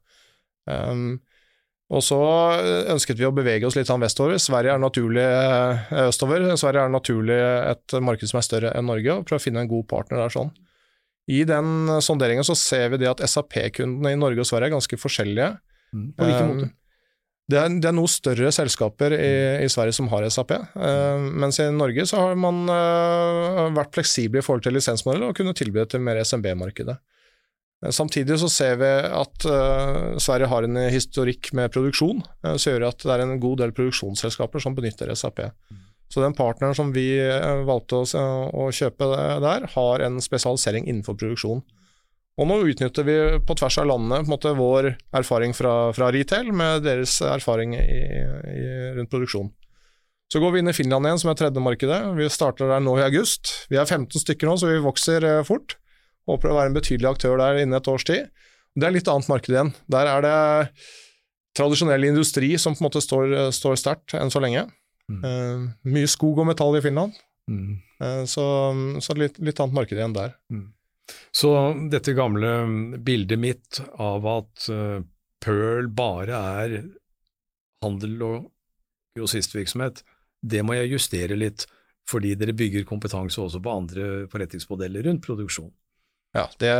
Um, 0.66 1.22
og 1.92 2.00
så 2.02 2.18
ønsket 2.90 3.20
vi 3.20 3.26
å 3.28 3.34
bevege 3.34 3.68
oss 3.68 3.76
litt 3.76 3.86
sånn 3.90 4.02
vestover. 4.02 4.38
Sverige 4.42 4.72
er 4.74 4.80
naturlig 4.80 5.22
eh, 5.22 5.90
østover. 6.08 6.46
Sverige 6.58 6.86
er 6.86 6.94
naturlig 6.94 7.36
et 7.44 7.96
marked 8.02 8.30
som 8.30 8.40
er 8.40 8.46
større 8.46 8.72
enn 8.74 8.88
Norge, 8.88 9.18
og 9.18 9.26
prøve 9.28 9.42
å 9.42 9.44
finne 9.44 9.62
en 9.62 9.70
god 9.70 9.86
partner 9.90 10.24
der 10.24 10.32
sånn. 10.32 10.50
I 11.30 11.44
den 11.48 11.92
sonderingen 12.04 12.44
så 12.44 12.56
ser 12.58 12.90
vi 12.92 13.00
det 13.04 13.12
at 13.12 13.22
SAP-kundene 13.24 14.14
i 14.14 14.18
Norge 14.18 14.42
og 14.42 14.48
Sverige 14.48 14.72
er 14.72 14.76
ganske 14.78 14.98
forskjellige. 15.00 15.52
Mm, 15.94 16.08
på 16.16 16.26
hvilken 16.26 16.50
måte? 16.50 16.70
Um, 16.72 16.80
det 17.52 17.58
er, 17.60 17.72
det 17.76 17.90
er 17.90 17.96
noe 17.96 18.08
større 18.08 18.48
selskaper 18.56 19.12
i, 19.18 19.32
i, 19.66 19.68
Sverige 19.72 19.96
som 19.98 20.08
har 20.12 20.24
SAP, 20.32 20.54
uh, 20.80 21.24
mens 21.42 21.60
i 21.60 21.66
Norge 21.74 22.06
så 22.08 22.22
har 22.22 22.38
man 22.40 22.62
uh, 22.70 23.66
vært 23.76 23.92
fleksibel 23.98 24.40
i 24.40 24.44
forhold 24.44 24.64
til 24.64 24.76
lisensmodeller 24.78 25.28
og 25.28 25.36
kunne 25.36 25.52
tilby 25.56 25.82
det 25.82 25.90
til 25.92 26.04
mer 26.04 26.22
SMB-markedet. 26.24 26.96
Uh, 27.84 27.90
samtidig 27.92 28.38
så 28.40 28.48
ser 28.48 28.80
vi 28.80 28.88
at 29.04 29.48
Sverige 30.24 30.48
har 30.48 30.64
en 30.64 30.86
historikk 30.88 31.52
med 31.52 31.72
produksjon, 31.74 32.24
som 32.54 32.72
gjør 32.72 32.88
at 32.88 33.04
det 33.04 33.12
er 33.12 33.26
en 33.26 33.36
god 33.42 33.60
del 33.60 33.76
produksjonsselskaper 33.76 34.64
som 34.64 34.76
benytter 34.78 35.12
SAP. 35.12 35.44
Så 36.08 36.22
den 36.22 36.36
partneren 36.36 36.76
som 36.76 36.94
vi 36.94 37.10
valgte 37.66 38.00
å, 38.00 38.24
å 38.56 38.70
kjøpe 38.72 39.08
der, 39.44 39.68
har 39.74 40.04
en 40.06 40.20
spesialisering 40.22 40.88
innenfor 40.88 41.18
produksjon. 41.20 41.60
Og 42.34 42.48
nå 42.50 42.56
utnytter 42.66 43.06
vi 43.06 43.16
på 43.46 43.54
tvers 43.54 43.76
av 43.78 43.86
landet 43.92 44.26
måte, 44.30 44.54
vår 44.58 44.94
erfaring 45.14 45.54
fra, 45.54 45.92
fra, 45.94 46.08
retail 46.14 46.50
med 46.56 46.82
deres 46.82 47.20
erfaring 47.22 47.76
i, 47.78 47.84
i, 47.84 48.64
rundt 48.96 49.12
produksjon. 49.12 49.52
Så 50.32 50.40
går 50.42 50.54
vi 50.54 50.62
inn 50.64 50.72
i 50.72 50.74
Finland 50.74 51.06
igjen, 51.06 51.20
som 51.22 51.30
er 51.30 51.38
tredje 51.38 51.62
markedet. 51.62 52.00
Vi 52.18 52.26
starter 52.32 52.72
der 52.72 52.82
nå 52.82 52.96
i 52.98 53.04
august. 53.06 53.52
Vi 53.70 53.78
er 53.78 53.86
15 53.86 54.24
stykker 54.24 54.50
nå, 54.50 54.56
så 54.58 54.72
vi 54.72 54.82
vokser 54.82 55.26
eh, 55.28 55.44
fort. 55.46 55.76
Håper 56.26 56.50
å 56.50 56.56
være 56.58 56.72
en 56.72 56.78
betydelig 56.78 57.12
aktør 57.12 57.38
der 57.38 57.60
innen 57.60 57.78
et 57.78 57.90
års 57.92 58.06
tid. 58.08 58.32
Det 58.74 58.88
er 58.88 58.96
litt 58.96 59.10
annet 59.10 59.30
marked 59.30 59.54
igjen. 59.54 59.70
Der 59.92 60.10
er 60.10 60.24
det 60.24 60.36
tradisjonell 61.54 62.08
industri 62.08 62.54
som 62.58 62.74
på 62.74 62.82
en 62.82 62.88
måte 62.88 63.02
står, 63.04 63.36
står 63.54 63.78
sterkt 63.78 64.16
enn 64.18 64.32
så 64.32 64.42
lenge. 64.42 64.66
Mm. 65.12 65.20
Uh, 65.22 65.90
mye 65.94 66.10
skog 66.10 66.40
og 66.40 66.48
metall 66.48 66.78
i 66.78 66.82
Finland. 66.82 67.14
Mm. 67.50 67.76
uh, 68.00 68.24
så, 68.26 68.44
så 69.04 69.14
litt, 69.20 69.38
litt, 69.38 69.60
annet 69.60 69.76
marked 69.76 69.98
igjen 69.98 70.16
der. 70.16 70.34
Mm. 70.50 70.72
Så 71.34 71.50
dette 71.90 72.14
gamle 72.16 72.50
bildet 73.04 73.40
mitt 73.40 73.80
av 74.00 74.26
at 74.28 74.66
uh, 74.72 75.00
Pearl 75.44 75.90
bare 75.92 76.40
er 76.60 76.76
handel 77.84 78.20
og 78.24 78.36
grossistvirksomhet, 79.18 80.02
det 80.44 80.62
må 80.64 80.76
jeg 80.78 80.94
justere 80.94 81.36
litt, 81.38 81.66
fordi 82.08 82.34
dere 82.38 82.54
bygger 82.56 82.86
kompetanse 82.88 83.40
også 83.40 83.60
på 83.64 83.72
andre 83.72 84.06
forretningsmodeller 84.32 85.06
rundt 85.08 85.24
produksjon. 85.24 85.72
Ja, 86.34 86.48
det, 86.58 86.70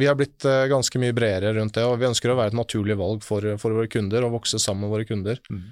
vi 0.00 0.06
har 0.08 0.16
blitt 0.16 0.46
uh, 0.48 0.64
ganske 0.70 1.00
mye 1.00 1.16
bredere 1.16 1.56
rundt 1.58 1.76
det, 1.76 1.84
og 1.84 1.98
vi 2.00 2.08
ønsker 2.08 2.32
å 2.32 2.38
være 2.38 2.54
et 2.54 2.60
naturlig 2.60 2.96
valg 3.00 3.24
for, 3.26 3.46
for 3.60 3.76
våre 3.76 3.90
kunder 3.90 4.24
og 4.24 4.38
vokse 4.38 4.60
sammen 4.62 4.86
med 4.86 4.94
våre 4.94 5.08
kunder. 5.08 5.42
Mm. 5.52 5.66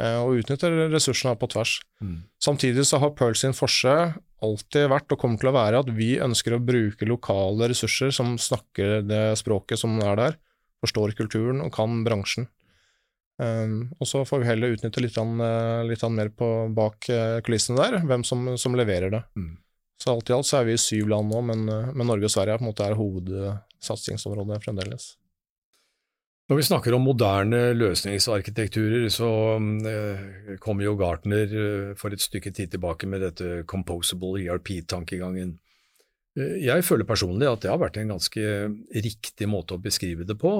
Uh, 0.00 0.24
og 0.24 0.40
utnytter 0.40 0.74
ressursene 0.90 1.36
på 1.38 1.48
tvers. 1.52 1.76
Mm. 2.02 2.24
Samtidig 2.42 2.86
så 2.88 2.98
har 3.02 3.14
Pearl 3.14 3.36
sin 3.38 3.54
forse 3.54 3.92
alltid 4.44 4.88
vært 4.90 5.14
og 5.14 5.20
kommer 5.22 5.40
til 5.40 5.52
å 5.52 5.56
være 5.56 5.84
at 5.84 5.92
vi 5.94 6.16
ønsker 6.20 6.56
å 6.56 6.62
bruke 6.62 7.06
lokale 7.08 7.70
ressurser 7.70 8.10
som 8.12 8.34
snakker 8.40 9.04
det 9.06 9.22
språket 9.40 9.80
som 9.80 9.96
er 10.02 10.18
der, 10.20 10.38
forstår 10.84 11.14
kulturen 11.16 11.62
og 11.64 11.72
kan 11.76 12.02
bransjen. 12.06 12.50
Um, 13.38 13.94
og 13.98 14.06
så 14.06 14.22
får 14.26 14.42
vi 14.42 14.50
heller 14.50 14.74
utnytte 14.76 15.02
litt, 15.02 15.16
an, 15.18 15.38
litt 15.88 16.02
an 16.06 16.14
mer 16.14 16.30
på, 16.34 16.50
bak 16.74 17.08
kulissene 17.46 17.80
der, 17.80 18.02
hvem 18.06 18.26
som, 18.26 18.52
som 18.60 18.76
leverer 18.78 19.14
det. 19.14 19.22
Mm. 19.38 19.54
Så 20.04 20.12
alt 20.12 20.30
i 20.30 20.34
alt 20.36 20.48
så 20.48 20.60
er 20.60 20.68
vi 20.68 20.74
i 20.76 20.80
syv 20.80 21.08
land 21.08 21.30
nå, 21.32 21.40
men, 21.48 21.68
eh, 21.70 21.92
men 21.94 22.10
Norge 22.10 22.28
og 22.28 22.34
Sverige 22.34 22.56
er 22.56 22.60
på 22.60 22.66
en 22.66 22.72
måte 22.72 22.90
hovedsatsingsområdet 22.98 24.60
fremdeles. 24.64 25.14
Når 26.44 26.58
vi 26.60 26.64
snakker 26.66 26.92
om 26.92 27.06
moderne 27.06 27.70
løsningsarkitekturer, 27.72 29.06
så 29.12 29.28
eh, 29.88 30.56
kom 30.60 30.82
jo 30.84 30.92
Gartner 31.00 31.48
eh, 31.48 31.92
for 31.96 32.12
et 32.12 32.20
stykke 32.20 32.52
tid 32.52 32.74
tilbake 32.74 33.08
med 33.08 33.24
dette 33.24 33.62
composable 33.70 34.42
ERP-tankegangen. 34.44 35.54
Eh, 36.36 36.58
jeg 36.66 36.84
føler 36.84 37.08
personlig 37.08 37.48
at 37.48 37.64
det 37.64 37.72
har 37.72 37.80
vært 37.80 37.96
en 38.02 38.12
ganske 38.12 38.44
riktig 38.92 39.48
måte 39.48 39.78
å 39.78 39.80
beskrive 39.80 40.28
det 40.28 40.36
på 40.40 40.52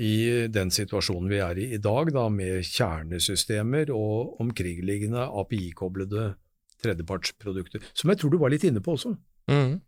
i 0.00 0.48
den 0.50 0.72
situasjonen 0.74 1.28
vi 1.30 1.42
er 1.44 1.60
i 1.60 1.68
i 1.76 1.82
dag, 1.82 2.08
da, 2.14 2.24
med 2.32 2.64
kjernesystemer 2.66 3.92
og 3.94 4.40
omkringliggende 4.42 5.28
API-koblede 5.28 6.32
tredjepartsprodukter, 6.82 7.84
som 7.92 8.10
jeg 8.10 8.22
tror 8.22 8.32
du 8.32 8.40
var 8.40 8.56
litt 8.56 8.64
inne 8.64 8.82
på 8.84 8.96
også. 8.96 9.14
Mm. 9.52 9.82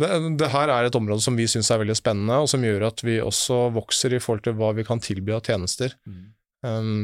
Det, 0.00 0.10
det, 0.40 0.50
her 0.52 0.72
er 0.72 0.88
et 0.88 0.96
område 0.96 1.22
som 1.24 1.36
vi 1.36 1.46
syns 1.50 1.70
er 1.72 1.82
veldig 1.82 1.96
spennende, 1.98 2.38
og 2.40 2.48
som 2.50 2.62
gjør 2.64 2.88
at 2.88 3.02
vi 3.04 3.18
også 3.22 3.66
vokser 3.74 4.16
i 4.16 4.20
forhold 4.22 4.44
til 4.46 4.56
hva 4.58 4.72
vi 4.76 4.84
kan 4.86 5.02
tilby 5.02 5.34
av 5.36 5.42
tjenester. 5.46 5.96
Mm. 6.08 6.22
Um, 6.66 7.02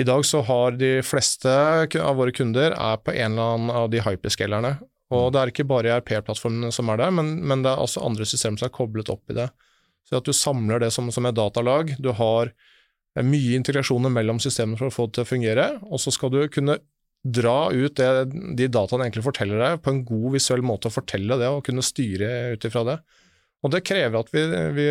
I 0.00 0.06
dag 0.06 0.24
så 0.26 0.42
har 0.46 0.74
de 0.78 0.96
fleste 1.06 1.52
av 1.52 2.18
våre 2.18 2.34
kunder 2.34 2.74
er 2.74 2.98
på 3.02 3.14
en 3.14 3.36
eller 3.36 3.54
annen 3.54 3.74
av 3.74 3.88
de 3.92 4.02
hyperscalerne. 4.02 4.76
Og 5.14 5.28
mm. 5.28 5.30
det 5.34 5.40
er 5.40 5.52
ikke 5.52 5.68
bare 5.70 5.92
IRP-plattformene 5.92 6.72
som 6.74 6.90
er 6.90 7.02
der, 7.02 7.14
men, 7.14 7.36
men, 7.46 7.62
det 7.62 7.72
er 7.72 7.82
også 7.82 8.02
andre 8.06 8.26
systemer 8.26 8.60
som 8.60 8.70
er 8.70 8.74
koblet 8.74 9.12
opp 9.12 9.30
i 9.30 9.38
det. 9.38 9.50
Så 10.04 10.18
at 10.18 10.26
du 10.26 10.34
samler 10.36 10.82
det 10.82 10.90
som, 10.92 11.06
som 11.14 11.26
et 11.28 11.36
datalag. 11.36 11.94
Du 12.02 12.10
har 12.18 12.50
mye 13.22 13.54
integrasjoner 13.60 14.10
mellom 14.10 14.40
systemene 14.42 14.80
for 14.80 14.90
å 14.90 14.94
få 14.94 15.06
det 15.06 15.16
til 15.16 15.24
å 15.24 15.28
fungere, 15.28 15.68
og 15.86 16.02
så 16.02 16.10
skal 16.14 16.32
du 16.34 16.40
kunne 16.50 16.80
dra 17.24 17.72
ut 17.72 17.96
det 17.96 18.08
de 18.58 18.66
dataene 18.68 19.06
egentlig 19.06 19.24
forteller 19.24 19.56
deg, 19.60 19.78
på 19.80 19.90
en 19.92 20.04
god 20.04 20.32
visuell 20.36 20.62
måte 20.66 20.88
å 20.90 20.92
fortelle 20.92 21.36
det 21.40 21.48
og 21.48 21.64
kunne 21.64 21.82
styre 21.84 22.52
ut 22.54 22.64
ifra 22.68 22.82
det. 22.90 22.98
Og 23.64 23.70
Det 23.72 23.86
krever 23.88 24.18
at 24.20 24.28
vi, 24.34 24.42
vi, 24.76 24.88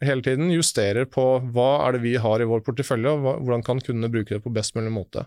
hele 0.00 0.22
tiden 0.24 0.48
justerer 0.54 1.04
på 1.12 1.24
hva 1.52 1.70
er 1.84 1.90
det 1.94 2.02
vi 2.06 2.14
har 2.16 2.40
i 2.40 2.48
vår 2.48 2.60
portefølje, 2.64 3.10
og 3.12 3.20
hva, 3.20 3.32
hvordan 3.42 3.64
kan 3.66 3.82
kundene 3.84 4.12
bruke 4.12 4.32
det 4.32 4.44
på 4.44 4.54
best 4.54 4.74
mulig 4.78 4.92
måte. 4.94 5.20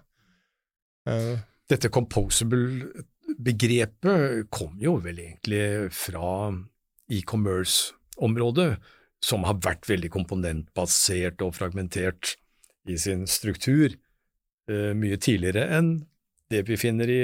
Uh, 1.05 1.35
Dette 1.69 1.89
composable-begrepet 1.93 4.49
kom 4.49 4.73
jo 4.81 4.97
vel 5.03 5.19
egentlig 5.21 5.93
fra 5.93 6.49
e-commerce-området, 7.13 8.81
som 9.21 9.45
har 9.45 9.61
vært 9.61 9.85
veldig 9.85 10.09
komponentbasert 10.17 11.37
og 11.45 11.53
fragmentert 11.53 12.41
i 12.89 12.97
sin 12.97 13.29
struktur 13.29 13.93
uh, 13.93 14.97
mye 14.97 15.21
tidligere 15.21 15.69
enn 15.77 16.09
det 16.51 16.65
vi 16.67 16.79
finner 16.79 17.09
i 17.09 17.21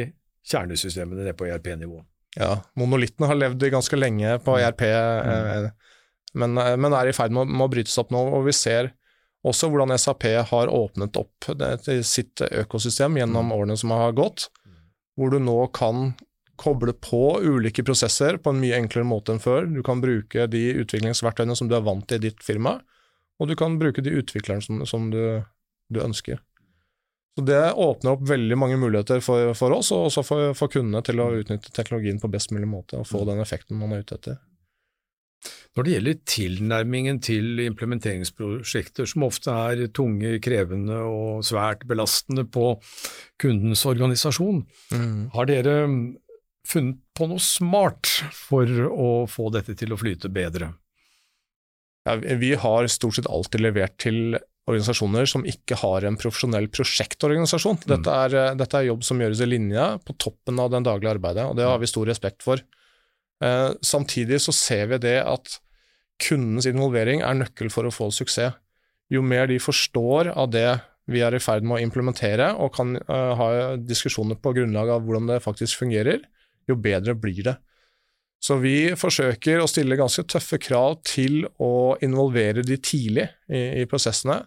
kjernesystemene 0.47 1.23
nede 1.23 1.35
på 1.37 1.47
ERP-nivå. 1.49 2.01
Ja, 2.37 2.61
monolitten 2.77 3.25
har 3.27 3.37
levd 3.37 3.65
ganske 3.73 3.97
lenge 3.97 4.37
på 4.45 4.59
ERP, 4.59 4.81
mm. 4.81 5.31
Eh, 5.31 5.69
men, 6.37 6.57
eh, 6.57 6.75
men, 6.77 6.93
er 6.93 7.09
i 7.09 7.15
ferd 7.15 7.33
med, 7.33 7.49
med, 7.49 7.65
å 7.65 7.71
brytes 7.71 7.97
opp 7.97 8.13
nå. 8.13 8.21
og 8.37 8.45
Vi 8.45 8.53
ser 8.55 8.91
også 9.47 9.69
hvordan 9.71 9.95
SAP 9.97 10.27
har 10.51 10.71
åpnet 10.73 11.17
opp 11.17 11.49
det, 11.57 11.79
sitt 12.05 12.41
økosystem 12.41 13.17
gjennom 13.17 13.49
mm. 13.49 13.55
årene 13.57 13.77
som 13.79 13.93
har 13.95 14.15
gått, 14.17 14.49
hvor 15.17 15.33
du 15.33 15.39
nå 15.41 15.59
kan 15.75 16.11
koble 16.57 16.93
på 16.93 17.37
ulike 17.41 17.83
prosesser 17.85 18.39
på 18.41 18.51
en 18.51 18.61
mye 18.61 18.77
enklere 18.79 19.05
måte 19.05 19.33
enn 19.33 19.41
før. 19.41 19.67
Du 19.69 19.83
kan 19.85 20.01
bruke 20.01 20.47
de 20.49 20.63
utviklingsverktøyene 20.81 21.55
som 21.57 21.69
du 21.69 21.75
er 21.77 21.85
vant 21.85 22.05
til 22.09 22.21
i 22.21 22.29
ditt 22.29 22.41
firma, 22.45 22.79
og 23.37 23.49
du 23.49 23.53
kan 23.57 23.77
bruke 23.77 24.01
de 24.01 24.15
utviklerne 24.17 24.65
som, 24.65 24.81
som 24.89 25.11
du, 25.13 25.21
du 25.93 26.01
ønsker. 26.01 26.41
Så 27.37 27.43
Det 27.45 27.73
åpner 27.73 28.15
opp 28.15 28.23
veldig 28.25 28.55
mange 28.57 28.79
muligheter 28.81 29.19
for, 29.21 29.51
for 29.53 29.75
oss, 29.75 29.91
og 29.93 30.07
også 30.07 30.23
for, 30.25 30.53
for, 30.57 30.71
kundene 30.73 31.03
til 31.05 31.21
å 31.21 31.29
utnytte 31.37 31.69
teknologien 31.69 32.17
på 32.17 32.31
best 32.33 32.49
mulig 32.49 32.65
måte 32.71 32.97
og 32.97 33.05
få 33.05 33.21
mm. 33.21 33.27
den 33.29 33.41
effekten 33.43 33.77
man 33.77 33.93
er 33.93 34.01
ute 34.01 34.17
etter. 34.17 34.39
Når 35.77 35.85
det 35.85 35.93
gjelder 35.93 36.17
tilnærmingen 36.33 37.19
til 37.21 37.61
implementeringsprosjekter, 37.67 39.05
som 39.05 39.27
ofte 39.27 39.53
er 39.53 39.83
tunge, 39.93 40.39
krevende 40.41 40.97
og 41.05 41.45
svært 41.45 41.85
belastende 41.85 42.47
på 42.49 42.71
kundens 43.37 43.85
organisasjon, 43.85 44.63
mm. 44.89 45.21
har 45.37 45.51
dere 45.53 45.77
funnet 46.65 46.97
på 47.13 47.29
noe 47.29 47.45
smart 47.45 48.09
for 48.33 48.89
å 48.89 49.11
få 49.29 49.51
dette 49.53 49.77
til 49.77 49.93
å 49.93 50.01
flyte 50.01 50.33
bedre? 50.33 50.73
Ja, 52.09 52.17
vi 52.17 52.55
har 52.57 52.89
stort 52.89 53.21
sett 53.21 53.29
alltid 53.29 53.61
levert 53.61 54.01
til 54.01 54.39
organisasjoner 54.67 55.27
som 55.29 55.45
ikke 55.47 55.77
har 55.79 56.05
en 56.07 56.17
profesjonell 56.19 56.67
prosjektorganisasjon. 56.73 57.79
Mm. 57.81 57.87
Dette, 57.93 58.17
er, 58.25 58.35
eh, 58.35 58.55
dette, 58.59 58.79
er, 58.79 58.89
jobb 58.89 59.05
som 59.07 59.21
gjøres 59.23 59.43
i 59.43 59.47
linja 59.49 59.93
på 60.03 60.15
toppen 60.19 60.59
av 60.59 60.73
den 60.73 60.85
daglige 60.87 61.15
arbeidet, 61.15 61.47
og 61.47 61.55
det 61.59 61.67
har 61.67 61.79
vi 61.81 61.89
stor 61.89 62.09
respekt 62.09 62.43
for. 62.45 62.61
Eh, 63.43 63.69
samtidig 63.85 64.41
så 64.43 64.55
ser 64.55 64.91
vi 64.91 65.01
det 65.07 65.17
at 65.23 65.59
kundens 66.23 66.67
involvering 66.69 67.21
er 67.21 67.37
nøkkel 67.37 67.71
for 67.73 67.87
å 67.87 67.93
få 67.93 68.09
suksess. 68.11 68.57
Jo 69.13 69.21
mer 69.23 69.47
de 69.47 69.59
forstår 69.63 70.33
av 70.35 70.51
det 70.51 70.69
vi 71.07 71.21
er 71.23 71.37
i 71.37 71.39
ferd 71.39 71.63
med 71.63 71.77
å 71.77 71.83
implementere, 71.85 72.49
og 72.59 72.73
kan 72.75 72.97
uh, 73.07 73.31
ha 73.39 73.47
diskusjoner 73.79 74.35
på 74.43 74.51
grunnlag 74.57 74.89
av 74.91 75.05
hvordan 75.05 75.29
det 75.31 75.37
faktisk 75.45 75.79
fungerer, 75.79 76.25
jo 76.67 76.75
bedre 76.75 77.15
blir 77.15 77.45
det. 77.47 77.53
Så 78.43 78.59
vi 78.61 78.91
forsøker 78.99 79.63
å 79.63 79.69
stille 79.69 79.97
ganske 79.97 80.25
tøffe 80.29 80.59
krav 80.61 80.99
til 81.07 81.45
å 81.63 81.95
involvere 82.03 82.65
de 82.65 82.75
tidlig 82.77 83.25
i, 83.47 83.81
i 83.81 83.87
prosessene. 83.89 84.41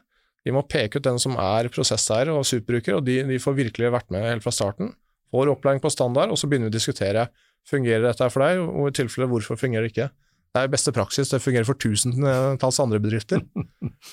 Vi 0.47 0.55
må 0.55 0.63
peke 0.65 1.01
ut 1.01 1.05
den 1.05 1.21
som 1.21 1.37
er 1.41 1.69
prosesseier 1.73 2.33
og 2.33 2.47
superbruker, 2.49 2.97
og 2.97 3.05
de, 3.07 3.21
de, 3.29 3.39
får 3.43 3.59
virkelig 3.59 3.93
vært 3.93 4.11
med 4.15 4.25
helt 4.25 4.45
fra 4.45 4.55
starten. 4.55 4.95
Får 5.35 5.53
opplæring 5.53 5.83
på 5.83 5.93
standard, 5.93 6.33
og 6.33 6.41
så 6.41 6.49
begynner 6.49 6.71
vi 6.71 6.75
å 6.75 6.79
diskutere 6.79 7.29
fungerer 7.69 8.07
dette 8.07 8.29
for 8.33 8.45
deg, 8.45 8.61
og 8.65 8.89
i 8.89 8.97
tilfelle 8.97 9.29
hvorfor 9.31 9.59
fungerer 9.61 9.87
det 9.87 9.93
ikke. 9.93 10.09
Det 10.51 10.65
er 10.65 10.73
beste 10.73 10.91
praksis, 10.95 11.31
det 11.31 11.43
fungerer 11.45 11.67
for 11.69 11.79
tusentalls 11.79 12.81
andre 12.83 12.99
bedrifter. 13.03 13.43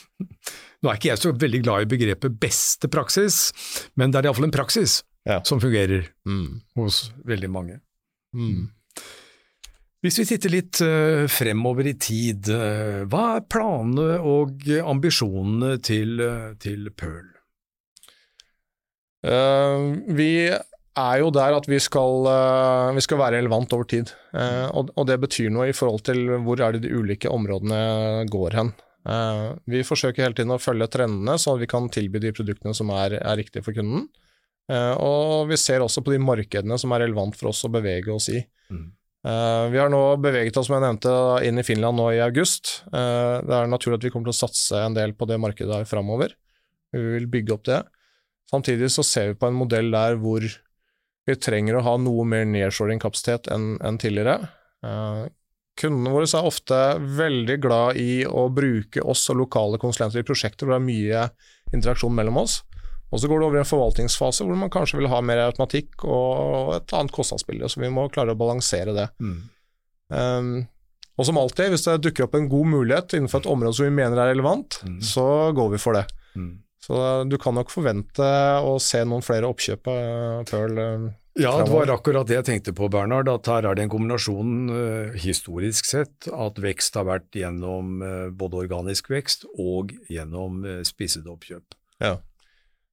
Nå 0.82 0.92
er 0.92 1.00
ikke 1.00 1.10
jeg 1.10 1.22
så 1.24 1.34
veldig 1.34 1.62
glad 1.66 1.86
i 1.86 1.92
begrepet 1.96 2.38
beste 2.42 2.90
praksis, 2.94 3.48
men 3.98 4.14
det 4.14 4.20
er 4.20 4.30
iallfall 4.30 4.50
en 4.50 4.54
praksis 4.54 5.00
ja. 5.26 5.40
som 5.48 5.62
fungerer 5.64 6.12
mm. 6.30 6.50
hos 6.78 7.08
veldig 7.26 7.50
mange. 7.50 7.80
Mm. 8.38 8.68
Hvis 10.06 10.20
vi 10.22 10.28
titter 10.30 10.54
litt 10.54 10.80
uh, 10.86 11.26
fremover 11.32 11.90
i 11.90 11.96
tid, 11.98 12.52
uh, 12.54 13.02
hva 13.10 13.24
er 13.40 13.48
planene 13.50 14.20
og 14.22 14.68
ambisjonene 14.86 15.78
til, 15.82 16.22
uh, 16.22 16.54
til 16.62 16.92
Pearl? 16.94 17.34
vi 19.28 20.32
er 20.48 21.16
jo 21.20 21.32
der 21.34 21.56
at 21.58 21.66
vi 21.68 21.80
skal, 21.84 22.28
vi 22.96 23.02
skal 23.04 23.18
være 23.20 23.40
relevant 23.42 23.74
over 23.76 23.88
tid. 23.90 24.12
Og, 24.38 24.92
og, 24.94 25.02
det 25.10 25.18
betyr 25.20 25.50
noe 25.52 25.66
i 25.68 25.74
forhold 25.76 26.06
til 26.08 26.22
hvor 26.46 26.62
er 26.64 26.78
det 26.78 26.84
de 26.86 26.94
ulike 26.96 27.28
områdene 27.28 28.24
går 28.32 28.56
hen. 28.56 28.70
vi 29.68 29.82
forsøker 29.84 30.24
hele 30.24 30.38
tiden 30.38 30.54
å 30.56 30.62
følge 30.62 30.88
trendene, 30.94 31.36
så 31.42 31.58
vi 31.60 31.68
kan 31.68 31.90
tilby 31.92 32.22
de 32.24 32.32
produktene 32.38 32.78
som 32.78 32.94
er, 32.96 33.18
er 33.20 33.42
riktige 33.42 33.66
for 33.66 33.76
kunden. 33.76 34.06
og 35.02 35.50
vi 35.50 35.60
ser 35.60 35.84
også 35.84 36.06
på 36.06 36.14
de 36.14 36.22
markedene 36.24 36.80
som 36.80 36.94
er 36.94 37.04
relevant 37.04 37.36
for 37.36 37.52
oss 37.52 37.66
å 37.68 37.74
bevege 37.74 38.14
oss 38.14 38.30
i. 38.32 38.46
Mm. 38.72 38.94
Uh, 39.28 39.68
vi 39.74 39.80
har 39.82 39.90
nå 39.92 40.00
beveget 40.24 40.56
oss 40.56 40.70
som 40.70 40.78
jeg 40.78 40.86
nevnte, 40.86 41.12
inn 41.44 41.60
i 41.60 41.66
Finland 41.66 42.00
nå 42.00 42.12
i 42.16 42.22
august. 42.24 42.78
Uh, 42.94 43.44
det 43.44 43.56
er 43.58 43.72
naturlig 43.72 44.00
at 44.00 44.06
vi 44.08 44.12
kommer 44.14 44.30
til 44.30 44.36
å 44.38 44.42
satse 44.46 44.80
en 44.80 44.96
del 44.96 45.16
på 45.18 45.28
det 45.28 45.40
markedet 45.42 45.74
der 45.74 45.90
framover. 45.90 46.36
Vi 46.96 47.02
vil 47.18 47.28
bygge 47.32 47.58
opp 47.58 47.66
det. 47.68 47.82
Samtidig 48.48 48.88
så 48.94 49.04
ser 49.04 49.34
vi 49.34 49.40
på 49.42 49.50
en 49.50 49.58
modell 49.60 49.92
der 49.92 50.16
hvor 50.22 50.46
vi 51.28 51.36
trenger 51.36 51.76
å 51.76 51.84
ha 51.84 51.98
noe 52.00 52.24
mer 52.30 52.46
nedshoring-kapasitet 52.48 53.50
enn 53.52 54.00
tidligere. 54.00 54.48
Uh, 54.86 55.28
kundene 55.78 56.14
våre 56.14 56.30
er 56.30 56.48
ofte 56.48 56.80
veldig 57.20 57.58
glad 57.66 58.00
i 58.00 58.24
å 58.24 58.48
bruke 58.54 59.04
oss 59.04 59.26
og 59.34 59.42
lokale 59.44 59.82
konsulenter 59.82 60.24
i 60.24 60.28
prosjekter 60.28 60.66
hvor 60.66 60.78
det 60.78 60.80
er 60.80 60.88
mye 60.88 61.28
interaksjon 61.76 62.16
mellom 62.16 62.40
oss. 62.46 62.62
Og 63.08 63.22
så 63.22 63.30
går 63.30 63.40
det 63.40 63.48
over 63.48 63.60
i 63.60 63.64
en 63.64 63.70
forvaltningsfase 63.70 64.44
hvor 64.44 64.58
man 64.60 64.72
kanskje 64.74 65.00
vil 65.00 65.12
ha 65.12 65.22
mer 65.24 65.46
automatikk 65.46 66.04
og 66.04 66.74
et 66.76 66.96
annet 66.98 67.14
kostnadsbilde, 67.16 67.70
så 67.72 67.80
vi 67.80 67.92
må 67.94 68.10
klare 68.12 68.36
å 68.36 68.40
balansere 68.40 68.96
det. 68.96 69.08
Mm. 69.24 69.38
Um, 70.12 70.52
og 71.18 71.26
som 71.26 71.40
alltid, 71.40 71.72
hvis 71.74 71.88
det 71.88 71.98
dukker 72.06 72.28
opp 72.28 72.36
en 72.38 72.50
god 72.52 72.72
mulighet 72.76 73.16
innenfor 73.18 73.42
et 73.42 73.50
område 73.50 73.80
som 73.80 73.88
vi 73.88 73.96
mener 73.96 74.20
er 74.22 74.34
relevant, 74.34 74.82
mm. 74.86 75.00
så 75.02 75.28
går 75.56 75.72
vi 75.74 75.82
for 75.82 75.98
det. 75.98 76.04
Mm. 76.38 76.52
Så 76.88 77.00
du 77.28 77.36
kan 77.42 77.58
nok 77.58 77.72
forvente 77.74 78.28
å 78.64 78.78
se 78.80 79.02
noen 79.04 79.26
flere 79.26 79.50
oppkjøp 79.50 79.90
av 79.92 80.46
Pearl 80.48 80.78
Ja, 81.38 81.52
det 81.60 81.72
var 81.74 81.90
akkurat 81.92 82.30
det 82.30 82.38
jeg 82.38 82.48
tenkte 82.48 82.74
på, 82.78 82.88
Bernhard. 82.94 83.28
At 83.32 83.50
her 83.50 83.66
er 83.68 83.76
det 83.76 83.88
en 83.88 83.92
kombinasjon 83.92 84.54
uh, 84.72 85.18
historisk 85.20 85.90
sett. 85.90 86.30
At 86.32 86.62
vekst 86.62 86.96
har 87.00 87.10
vært 87.10 87.36
gjennom 87.36 88.00
uh, 88.06 88.30
både 88.34 88.62
organisk 88.64 89.12
vekst 89.12 89.46
og 89.58 89.92
gjennom 90.10 90.64
uh, 90.66 90.80
spissede 90.88 91.30
oppkjøp. 91.34 91.76
Ja. 92.04 92.16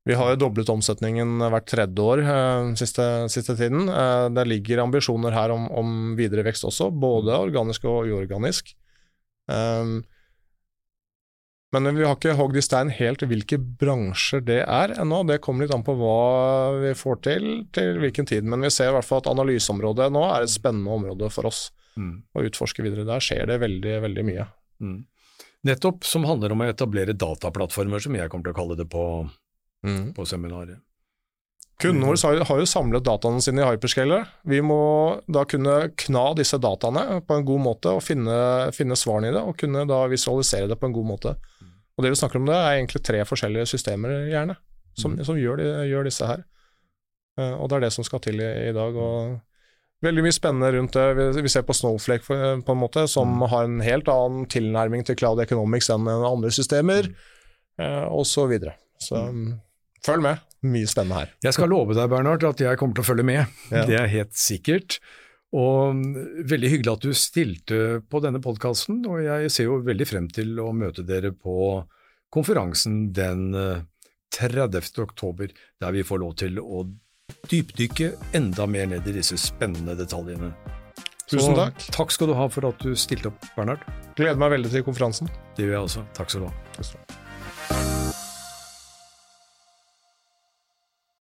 Vi 0.04 0.16
har 0.20 0.34
jo 0.34 0.40
doblet 0.42 0.68
omsetningen 0.68 1.38
hvert 1.40 1.68
tredje 1.70 2.04
år 2.04 2.20
uh, 2.26 2.72
siste, 2.76 3.04
siste, 3.32 3.56
tiden. 3.56 3.88
Uh, 3.88 4.28
det 4.36 4.44
ligger 4.50 4.82
ambisjoner 4.82 5.32
her 5.32 5.54
om, 5.54 5.64
om, 5.72 5.94
videre 6.18 6.44
vekst 6.44 6.66
også, 6.68 6.90
både 6.92 7.32
organisk 7.38 7.86
og 7.88 8.10
uorganisk. 8.12 8.74
Um, 9.48 10.02
men 11.74 11.88
vi 11.96 12.04
har 12.04 12.14
ikke 12.14 12.36
hogd 12.38 12.58
i 12.60 12.62
stein 12.62 12.92
helt 12.94 13.24
hvilke 13.26 13.56
bransjer 13.58 14.44
det 14.46 14.60
er 14.62 14.92
ennå. 15.02 15.22
Det 15.26 15.40
kommer 15.42 15.64
litt 15.64 15.74
an 15.74 15.82
på 15.86 15.96
hva 15.98 16.76
vi 16.84 16.92
får 16.94 17.18
til 17.24 17.48
til 17.74 17.98
hvilken 18.02 18.28
tid. 18.30 18.46
Men 18.46 18.62
vi 18.62 18.70
ser 18.70 18.92
i 18.92 18.94
hvert 18.94 19.08
fall 19.08 19.24
at 19.24 19.30
analyseområdet 19.32 20.12
nå 20.14 20.22
er 20.28 20.44
et 20.44 20.52
spennende 20.52 20.94
område 20.94 21.32
for 21.34 21.48
oss 21.50 21.66
mm. 21.98 22.12
å 22.36 22.44
utforske 22.46 22.84
videre. 22.84 23.08
Der 23.08 23.24
skjer 23.24 23.48
det 23.50 23.58
veldig, 23.64 23.96
veldig 24.04 24.26
mye. 24.28 24.46
Mm. 24.84 25.00
Nettopp 25.66 26.06
som 26.06 26.28
handler 26.28 26.54
om 26.54 26.62
å 26.62 26.68
etablere 26.68 27.16
dataplattformer, 27.16 28.04
som 28.04 28.14
jeg 28.20 28.30
kommer 28.30 28.46
til 28.46 28.54
å 28.54 28.60
kalle 28.60 28.78
det 28.78 28.86
på 28.92 29.04
mm. 29.84 30.10
på 30.16 30.26
seminaret. 30.28 30.80
Kundene 31.82 32.12
våre 32.12 32.44
har 32.46 32.60
jo 32.60 32.66
samlet 32.70 33.02
dataene 33.04 33.42
sine 33.42 33.64
i 33.64 33.66
hyperscaler. 33.66 34.28
Vi 34.46 34.60
må 34.62 34.78
da 35.26 35.42
kunne 35.48 35.90
kna 35.98 36.28
disse 36.38 36.58
dataene 36.62 37.18
på 37.26 37.38
en 37.38 37.46
god 37.48 37.64
måte 37.64 37.96
og 37.96 38.04
finne, 38.06 38.36
finne 38.76 38.96
svarene 38.98 39.32
i 39.32 39.34
det, 39.34 39.42
og 39.42 39.58
kunne 39.58 39.82
da 39.90 40.04
visualisere 40.10 40.70
det 40.70 40.78
på 40.78 40.88
en 40.88 40.94
god 40.94 41.08
måte. 41.08 41.34
Og 41.94 42.04
Det 42.04 42.12
vi 42.14 42.20
snakker 42.20 42.40
om 42.40 42.46
det, 42.46 42.54
er 42.54 42.76
egentlig 42.78 43.02
tre 43.06 43.24
forskjellige 43.26 43.66
systemer, 43.70 44.24
gjerne, 44.30 44.56
som, 44.98 45.14
mm. 45.14 45.24
som 45.26 45.38
gjør, 45.38 45.60
de, 45.60 45.66
gjør, 45.90 46.06
disse 46.06 46.30
her. 46.30 46.46
Uh, 47.38 47.58
og 47.58 47.68
det 47.68 47.76
er 47.76 47.84
det 47.88 47.92
som 47.96 48.06
skal 48.06 48.22
til 48.22 48.38
i, 48.38 48.50
i, 48.68 48.72
dag. 48.74 48.94
og 48.94 50.06
Veldig 50.06 50.24
mye 50.26 50.34
spennende 50.34 50.72
rundt 50.76 50.94
det. 50.94 51.42
Vi, 51.42 51.50
ser 51.50 51.66
på 51.66 51.74
Snowflake 51.74 52.26
for, 52.26 52.62
på 52.62 52.74
en 52.74 52.82
måte, 52.82 53.06
som 53.10 53.30
mm. 53.34 53.46
har 53.50 53.66
en 53.66 53.78
helt 53.82 54.10
annen 54.10 54.46
tilnærming 54.50 55.06
til 55.06 55.18
cloud 55.18 55.42
economics 55.42 55.90
enn 55.90 56.06
andre 56.06 56.54
systemer, 56.54 57.10
mm. 57.80 58.10
og 58.14 58.26
så 58.30 58.46
videre. 58.50 58.76
Så 59.02 59.18
mm. 59.18 59.54
Følg 60.04 60.24
med, 60.24 60.40
mye 60.68 60.88
spennende 60.90 61.22
her. 61.22 61.34
Jeg 61.46 61.56
skal 61.56 61.70
love 61.72 61.96
deg, 61.96 62.08
Bernhard, 62.12 62.44
at 62.44 62.60
jeg 62.60 62.80
kommer 62.80 62.96
til 62.98 63.04
å 63.04 63.08
følge 63.08 63.26
med. 63.26 63.60
Ja. 63.72 63.84
Det 63.88 64.00
er 64.00 64.10
helt 64.12 64.34
sikkert. 64.36 64.98
Og 65.54 66.00
Veldig 66.50 66.70
hyggelig 66.72 66.92
at 66.96 67.06
du 67.06 67.14
stilte 67.16 67.80
på 68.10 68.20
denne 68.24 68.42
podkasten, 68.42 69.04
og 69.06 69.22
jeg 69.22 69.52
ser 69.54 69.68
jo 69.70 69.78
veldig 69.86 70.08
frem 70.08 70.28
til 70.34 70.58
å 70.60 70.72
møte 70.76 71.06
dere 71.06 71.30
på 71.32 71.84
konferansen 72.34 73.12
den 73.14 73.52
30. 74.34 74.76
Eh, 74.82 75.02
oktober, 75.04 75.54
der 75.80 75.94
vi 75.94 76.04
får 76.04 76.22
lov 76.24 76.36
til 76.42 76.58
å 76.58 76.84
dypdykke 77.48 78.12
enda 78.36 78.66
mer 78.68 78.90
ned 78.90 79.08
i 79.08 79.16
disse 79.16 79.38
spennende 79.40 79.96
detaljene. 79.96 80.52
Tusen 81.30 81.56
takk. 81.56 81.80
Så, 81.80 81.94
takk 81.94 82.12
skal 82.12 82.28
du 82.28 82.36
ha 82.36 82.48
for 82.52 82.68
at 82.68 82.82
du 82.82 82.92
stilte 82.98 83.30
opp, 83.30 83.50
Bernhard. 83.56 83.86
Gleder 84.18 84.40
meg 84.42 84.58
veldig 84.58 84.74
til 84.74 84.86
konferansen. 84.86 85.30
Det 85.56 85.64
gjør 85.68 85.78
jeg 85.78 85.88
også. 85.88 86.08
Takk 86.18 86.34
skal 86.34 86.48
du 86.48 86.50
ha. 86.50 87.23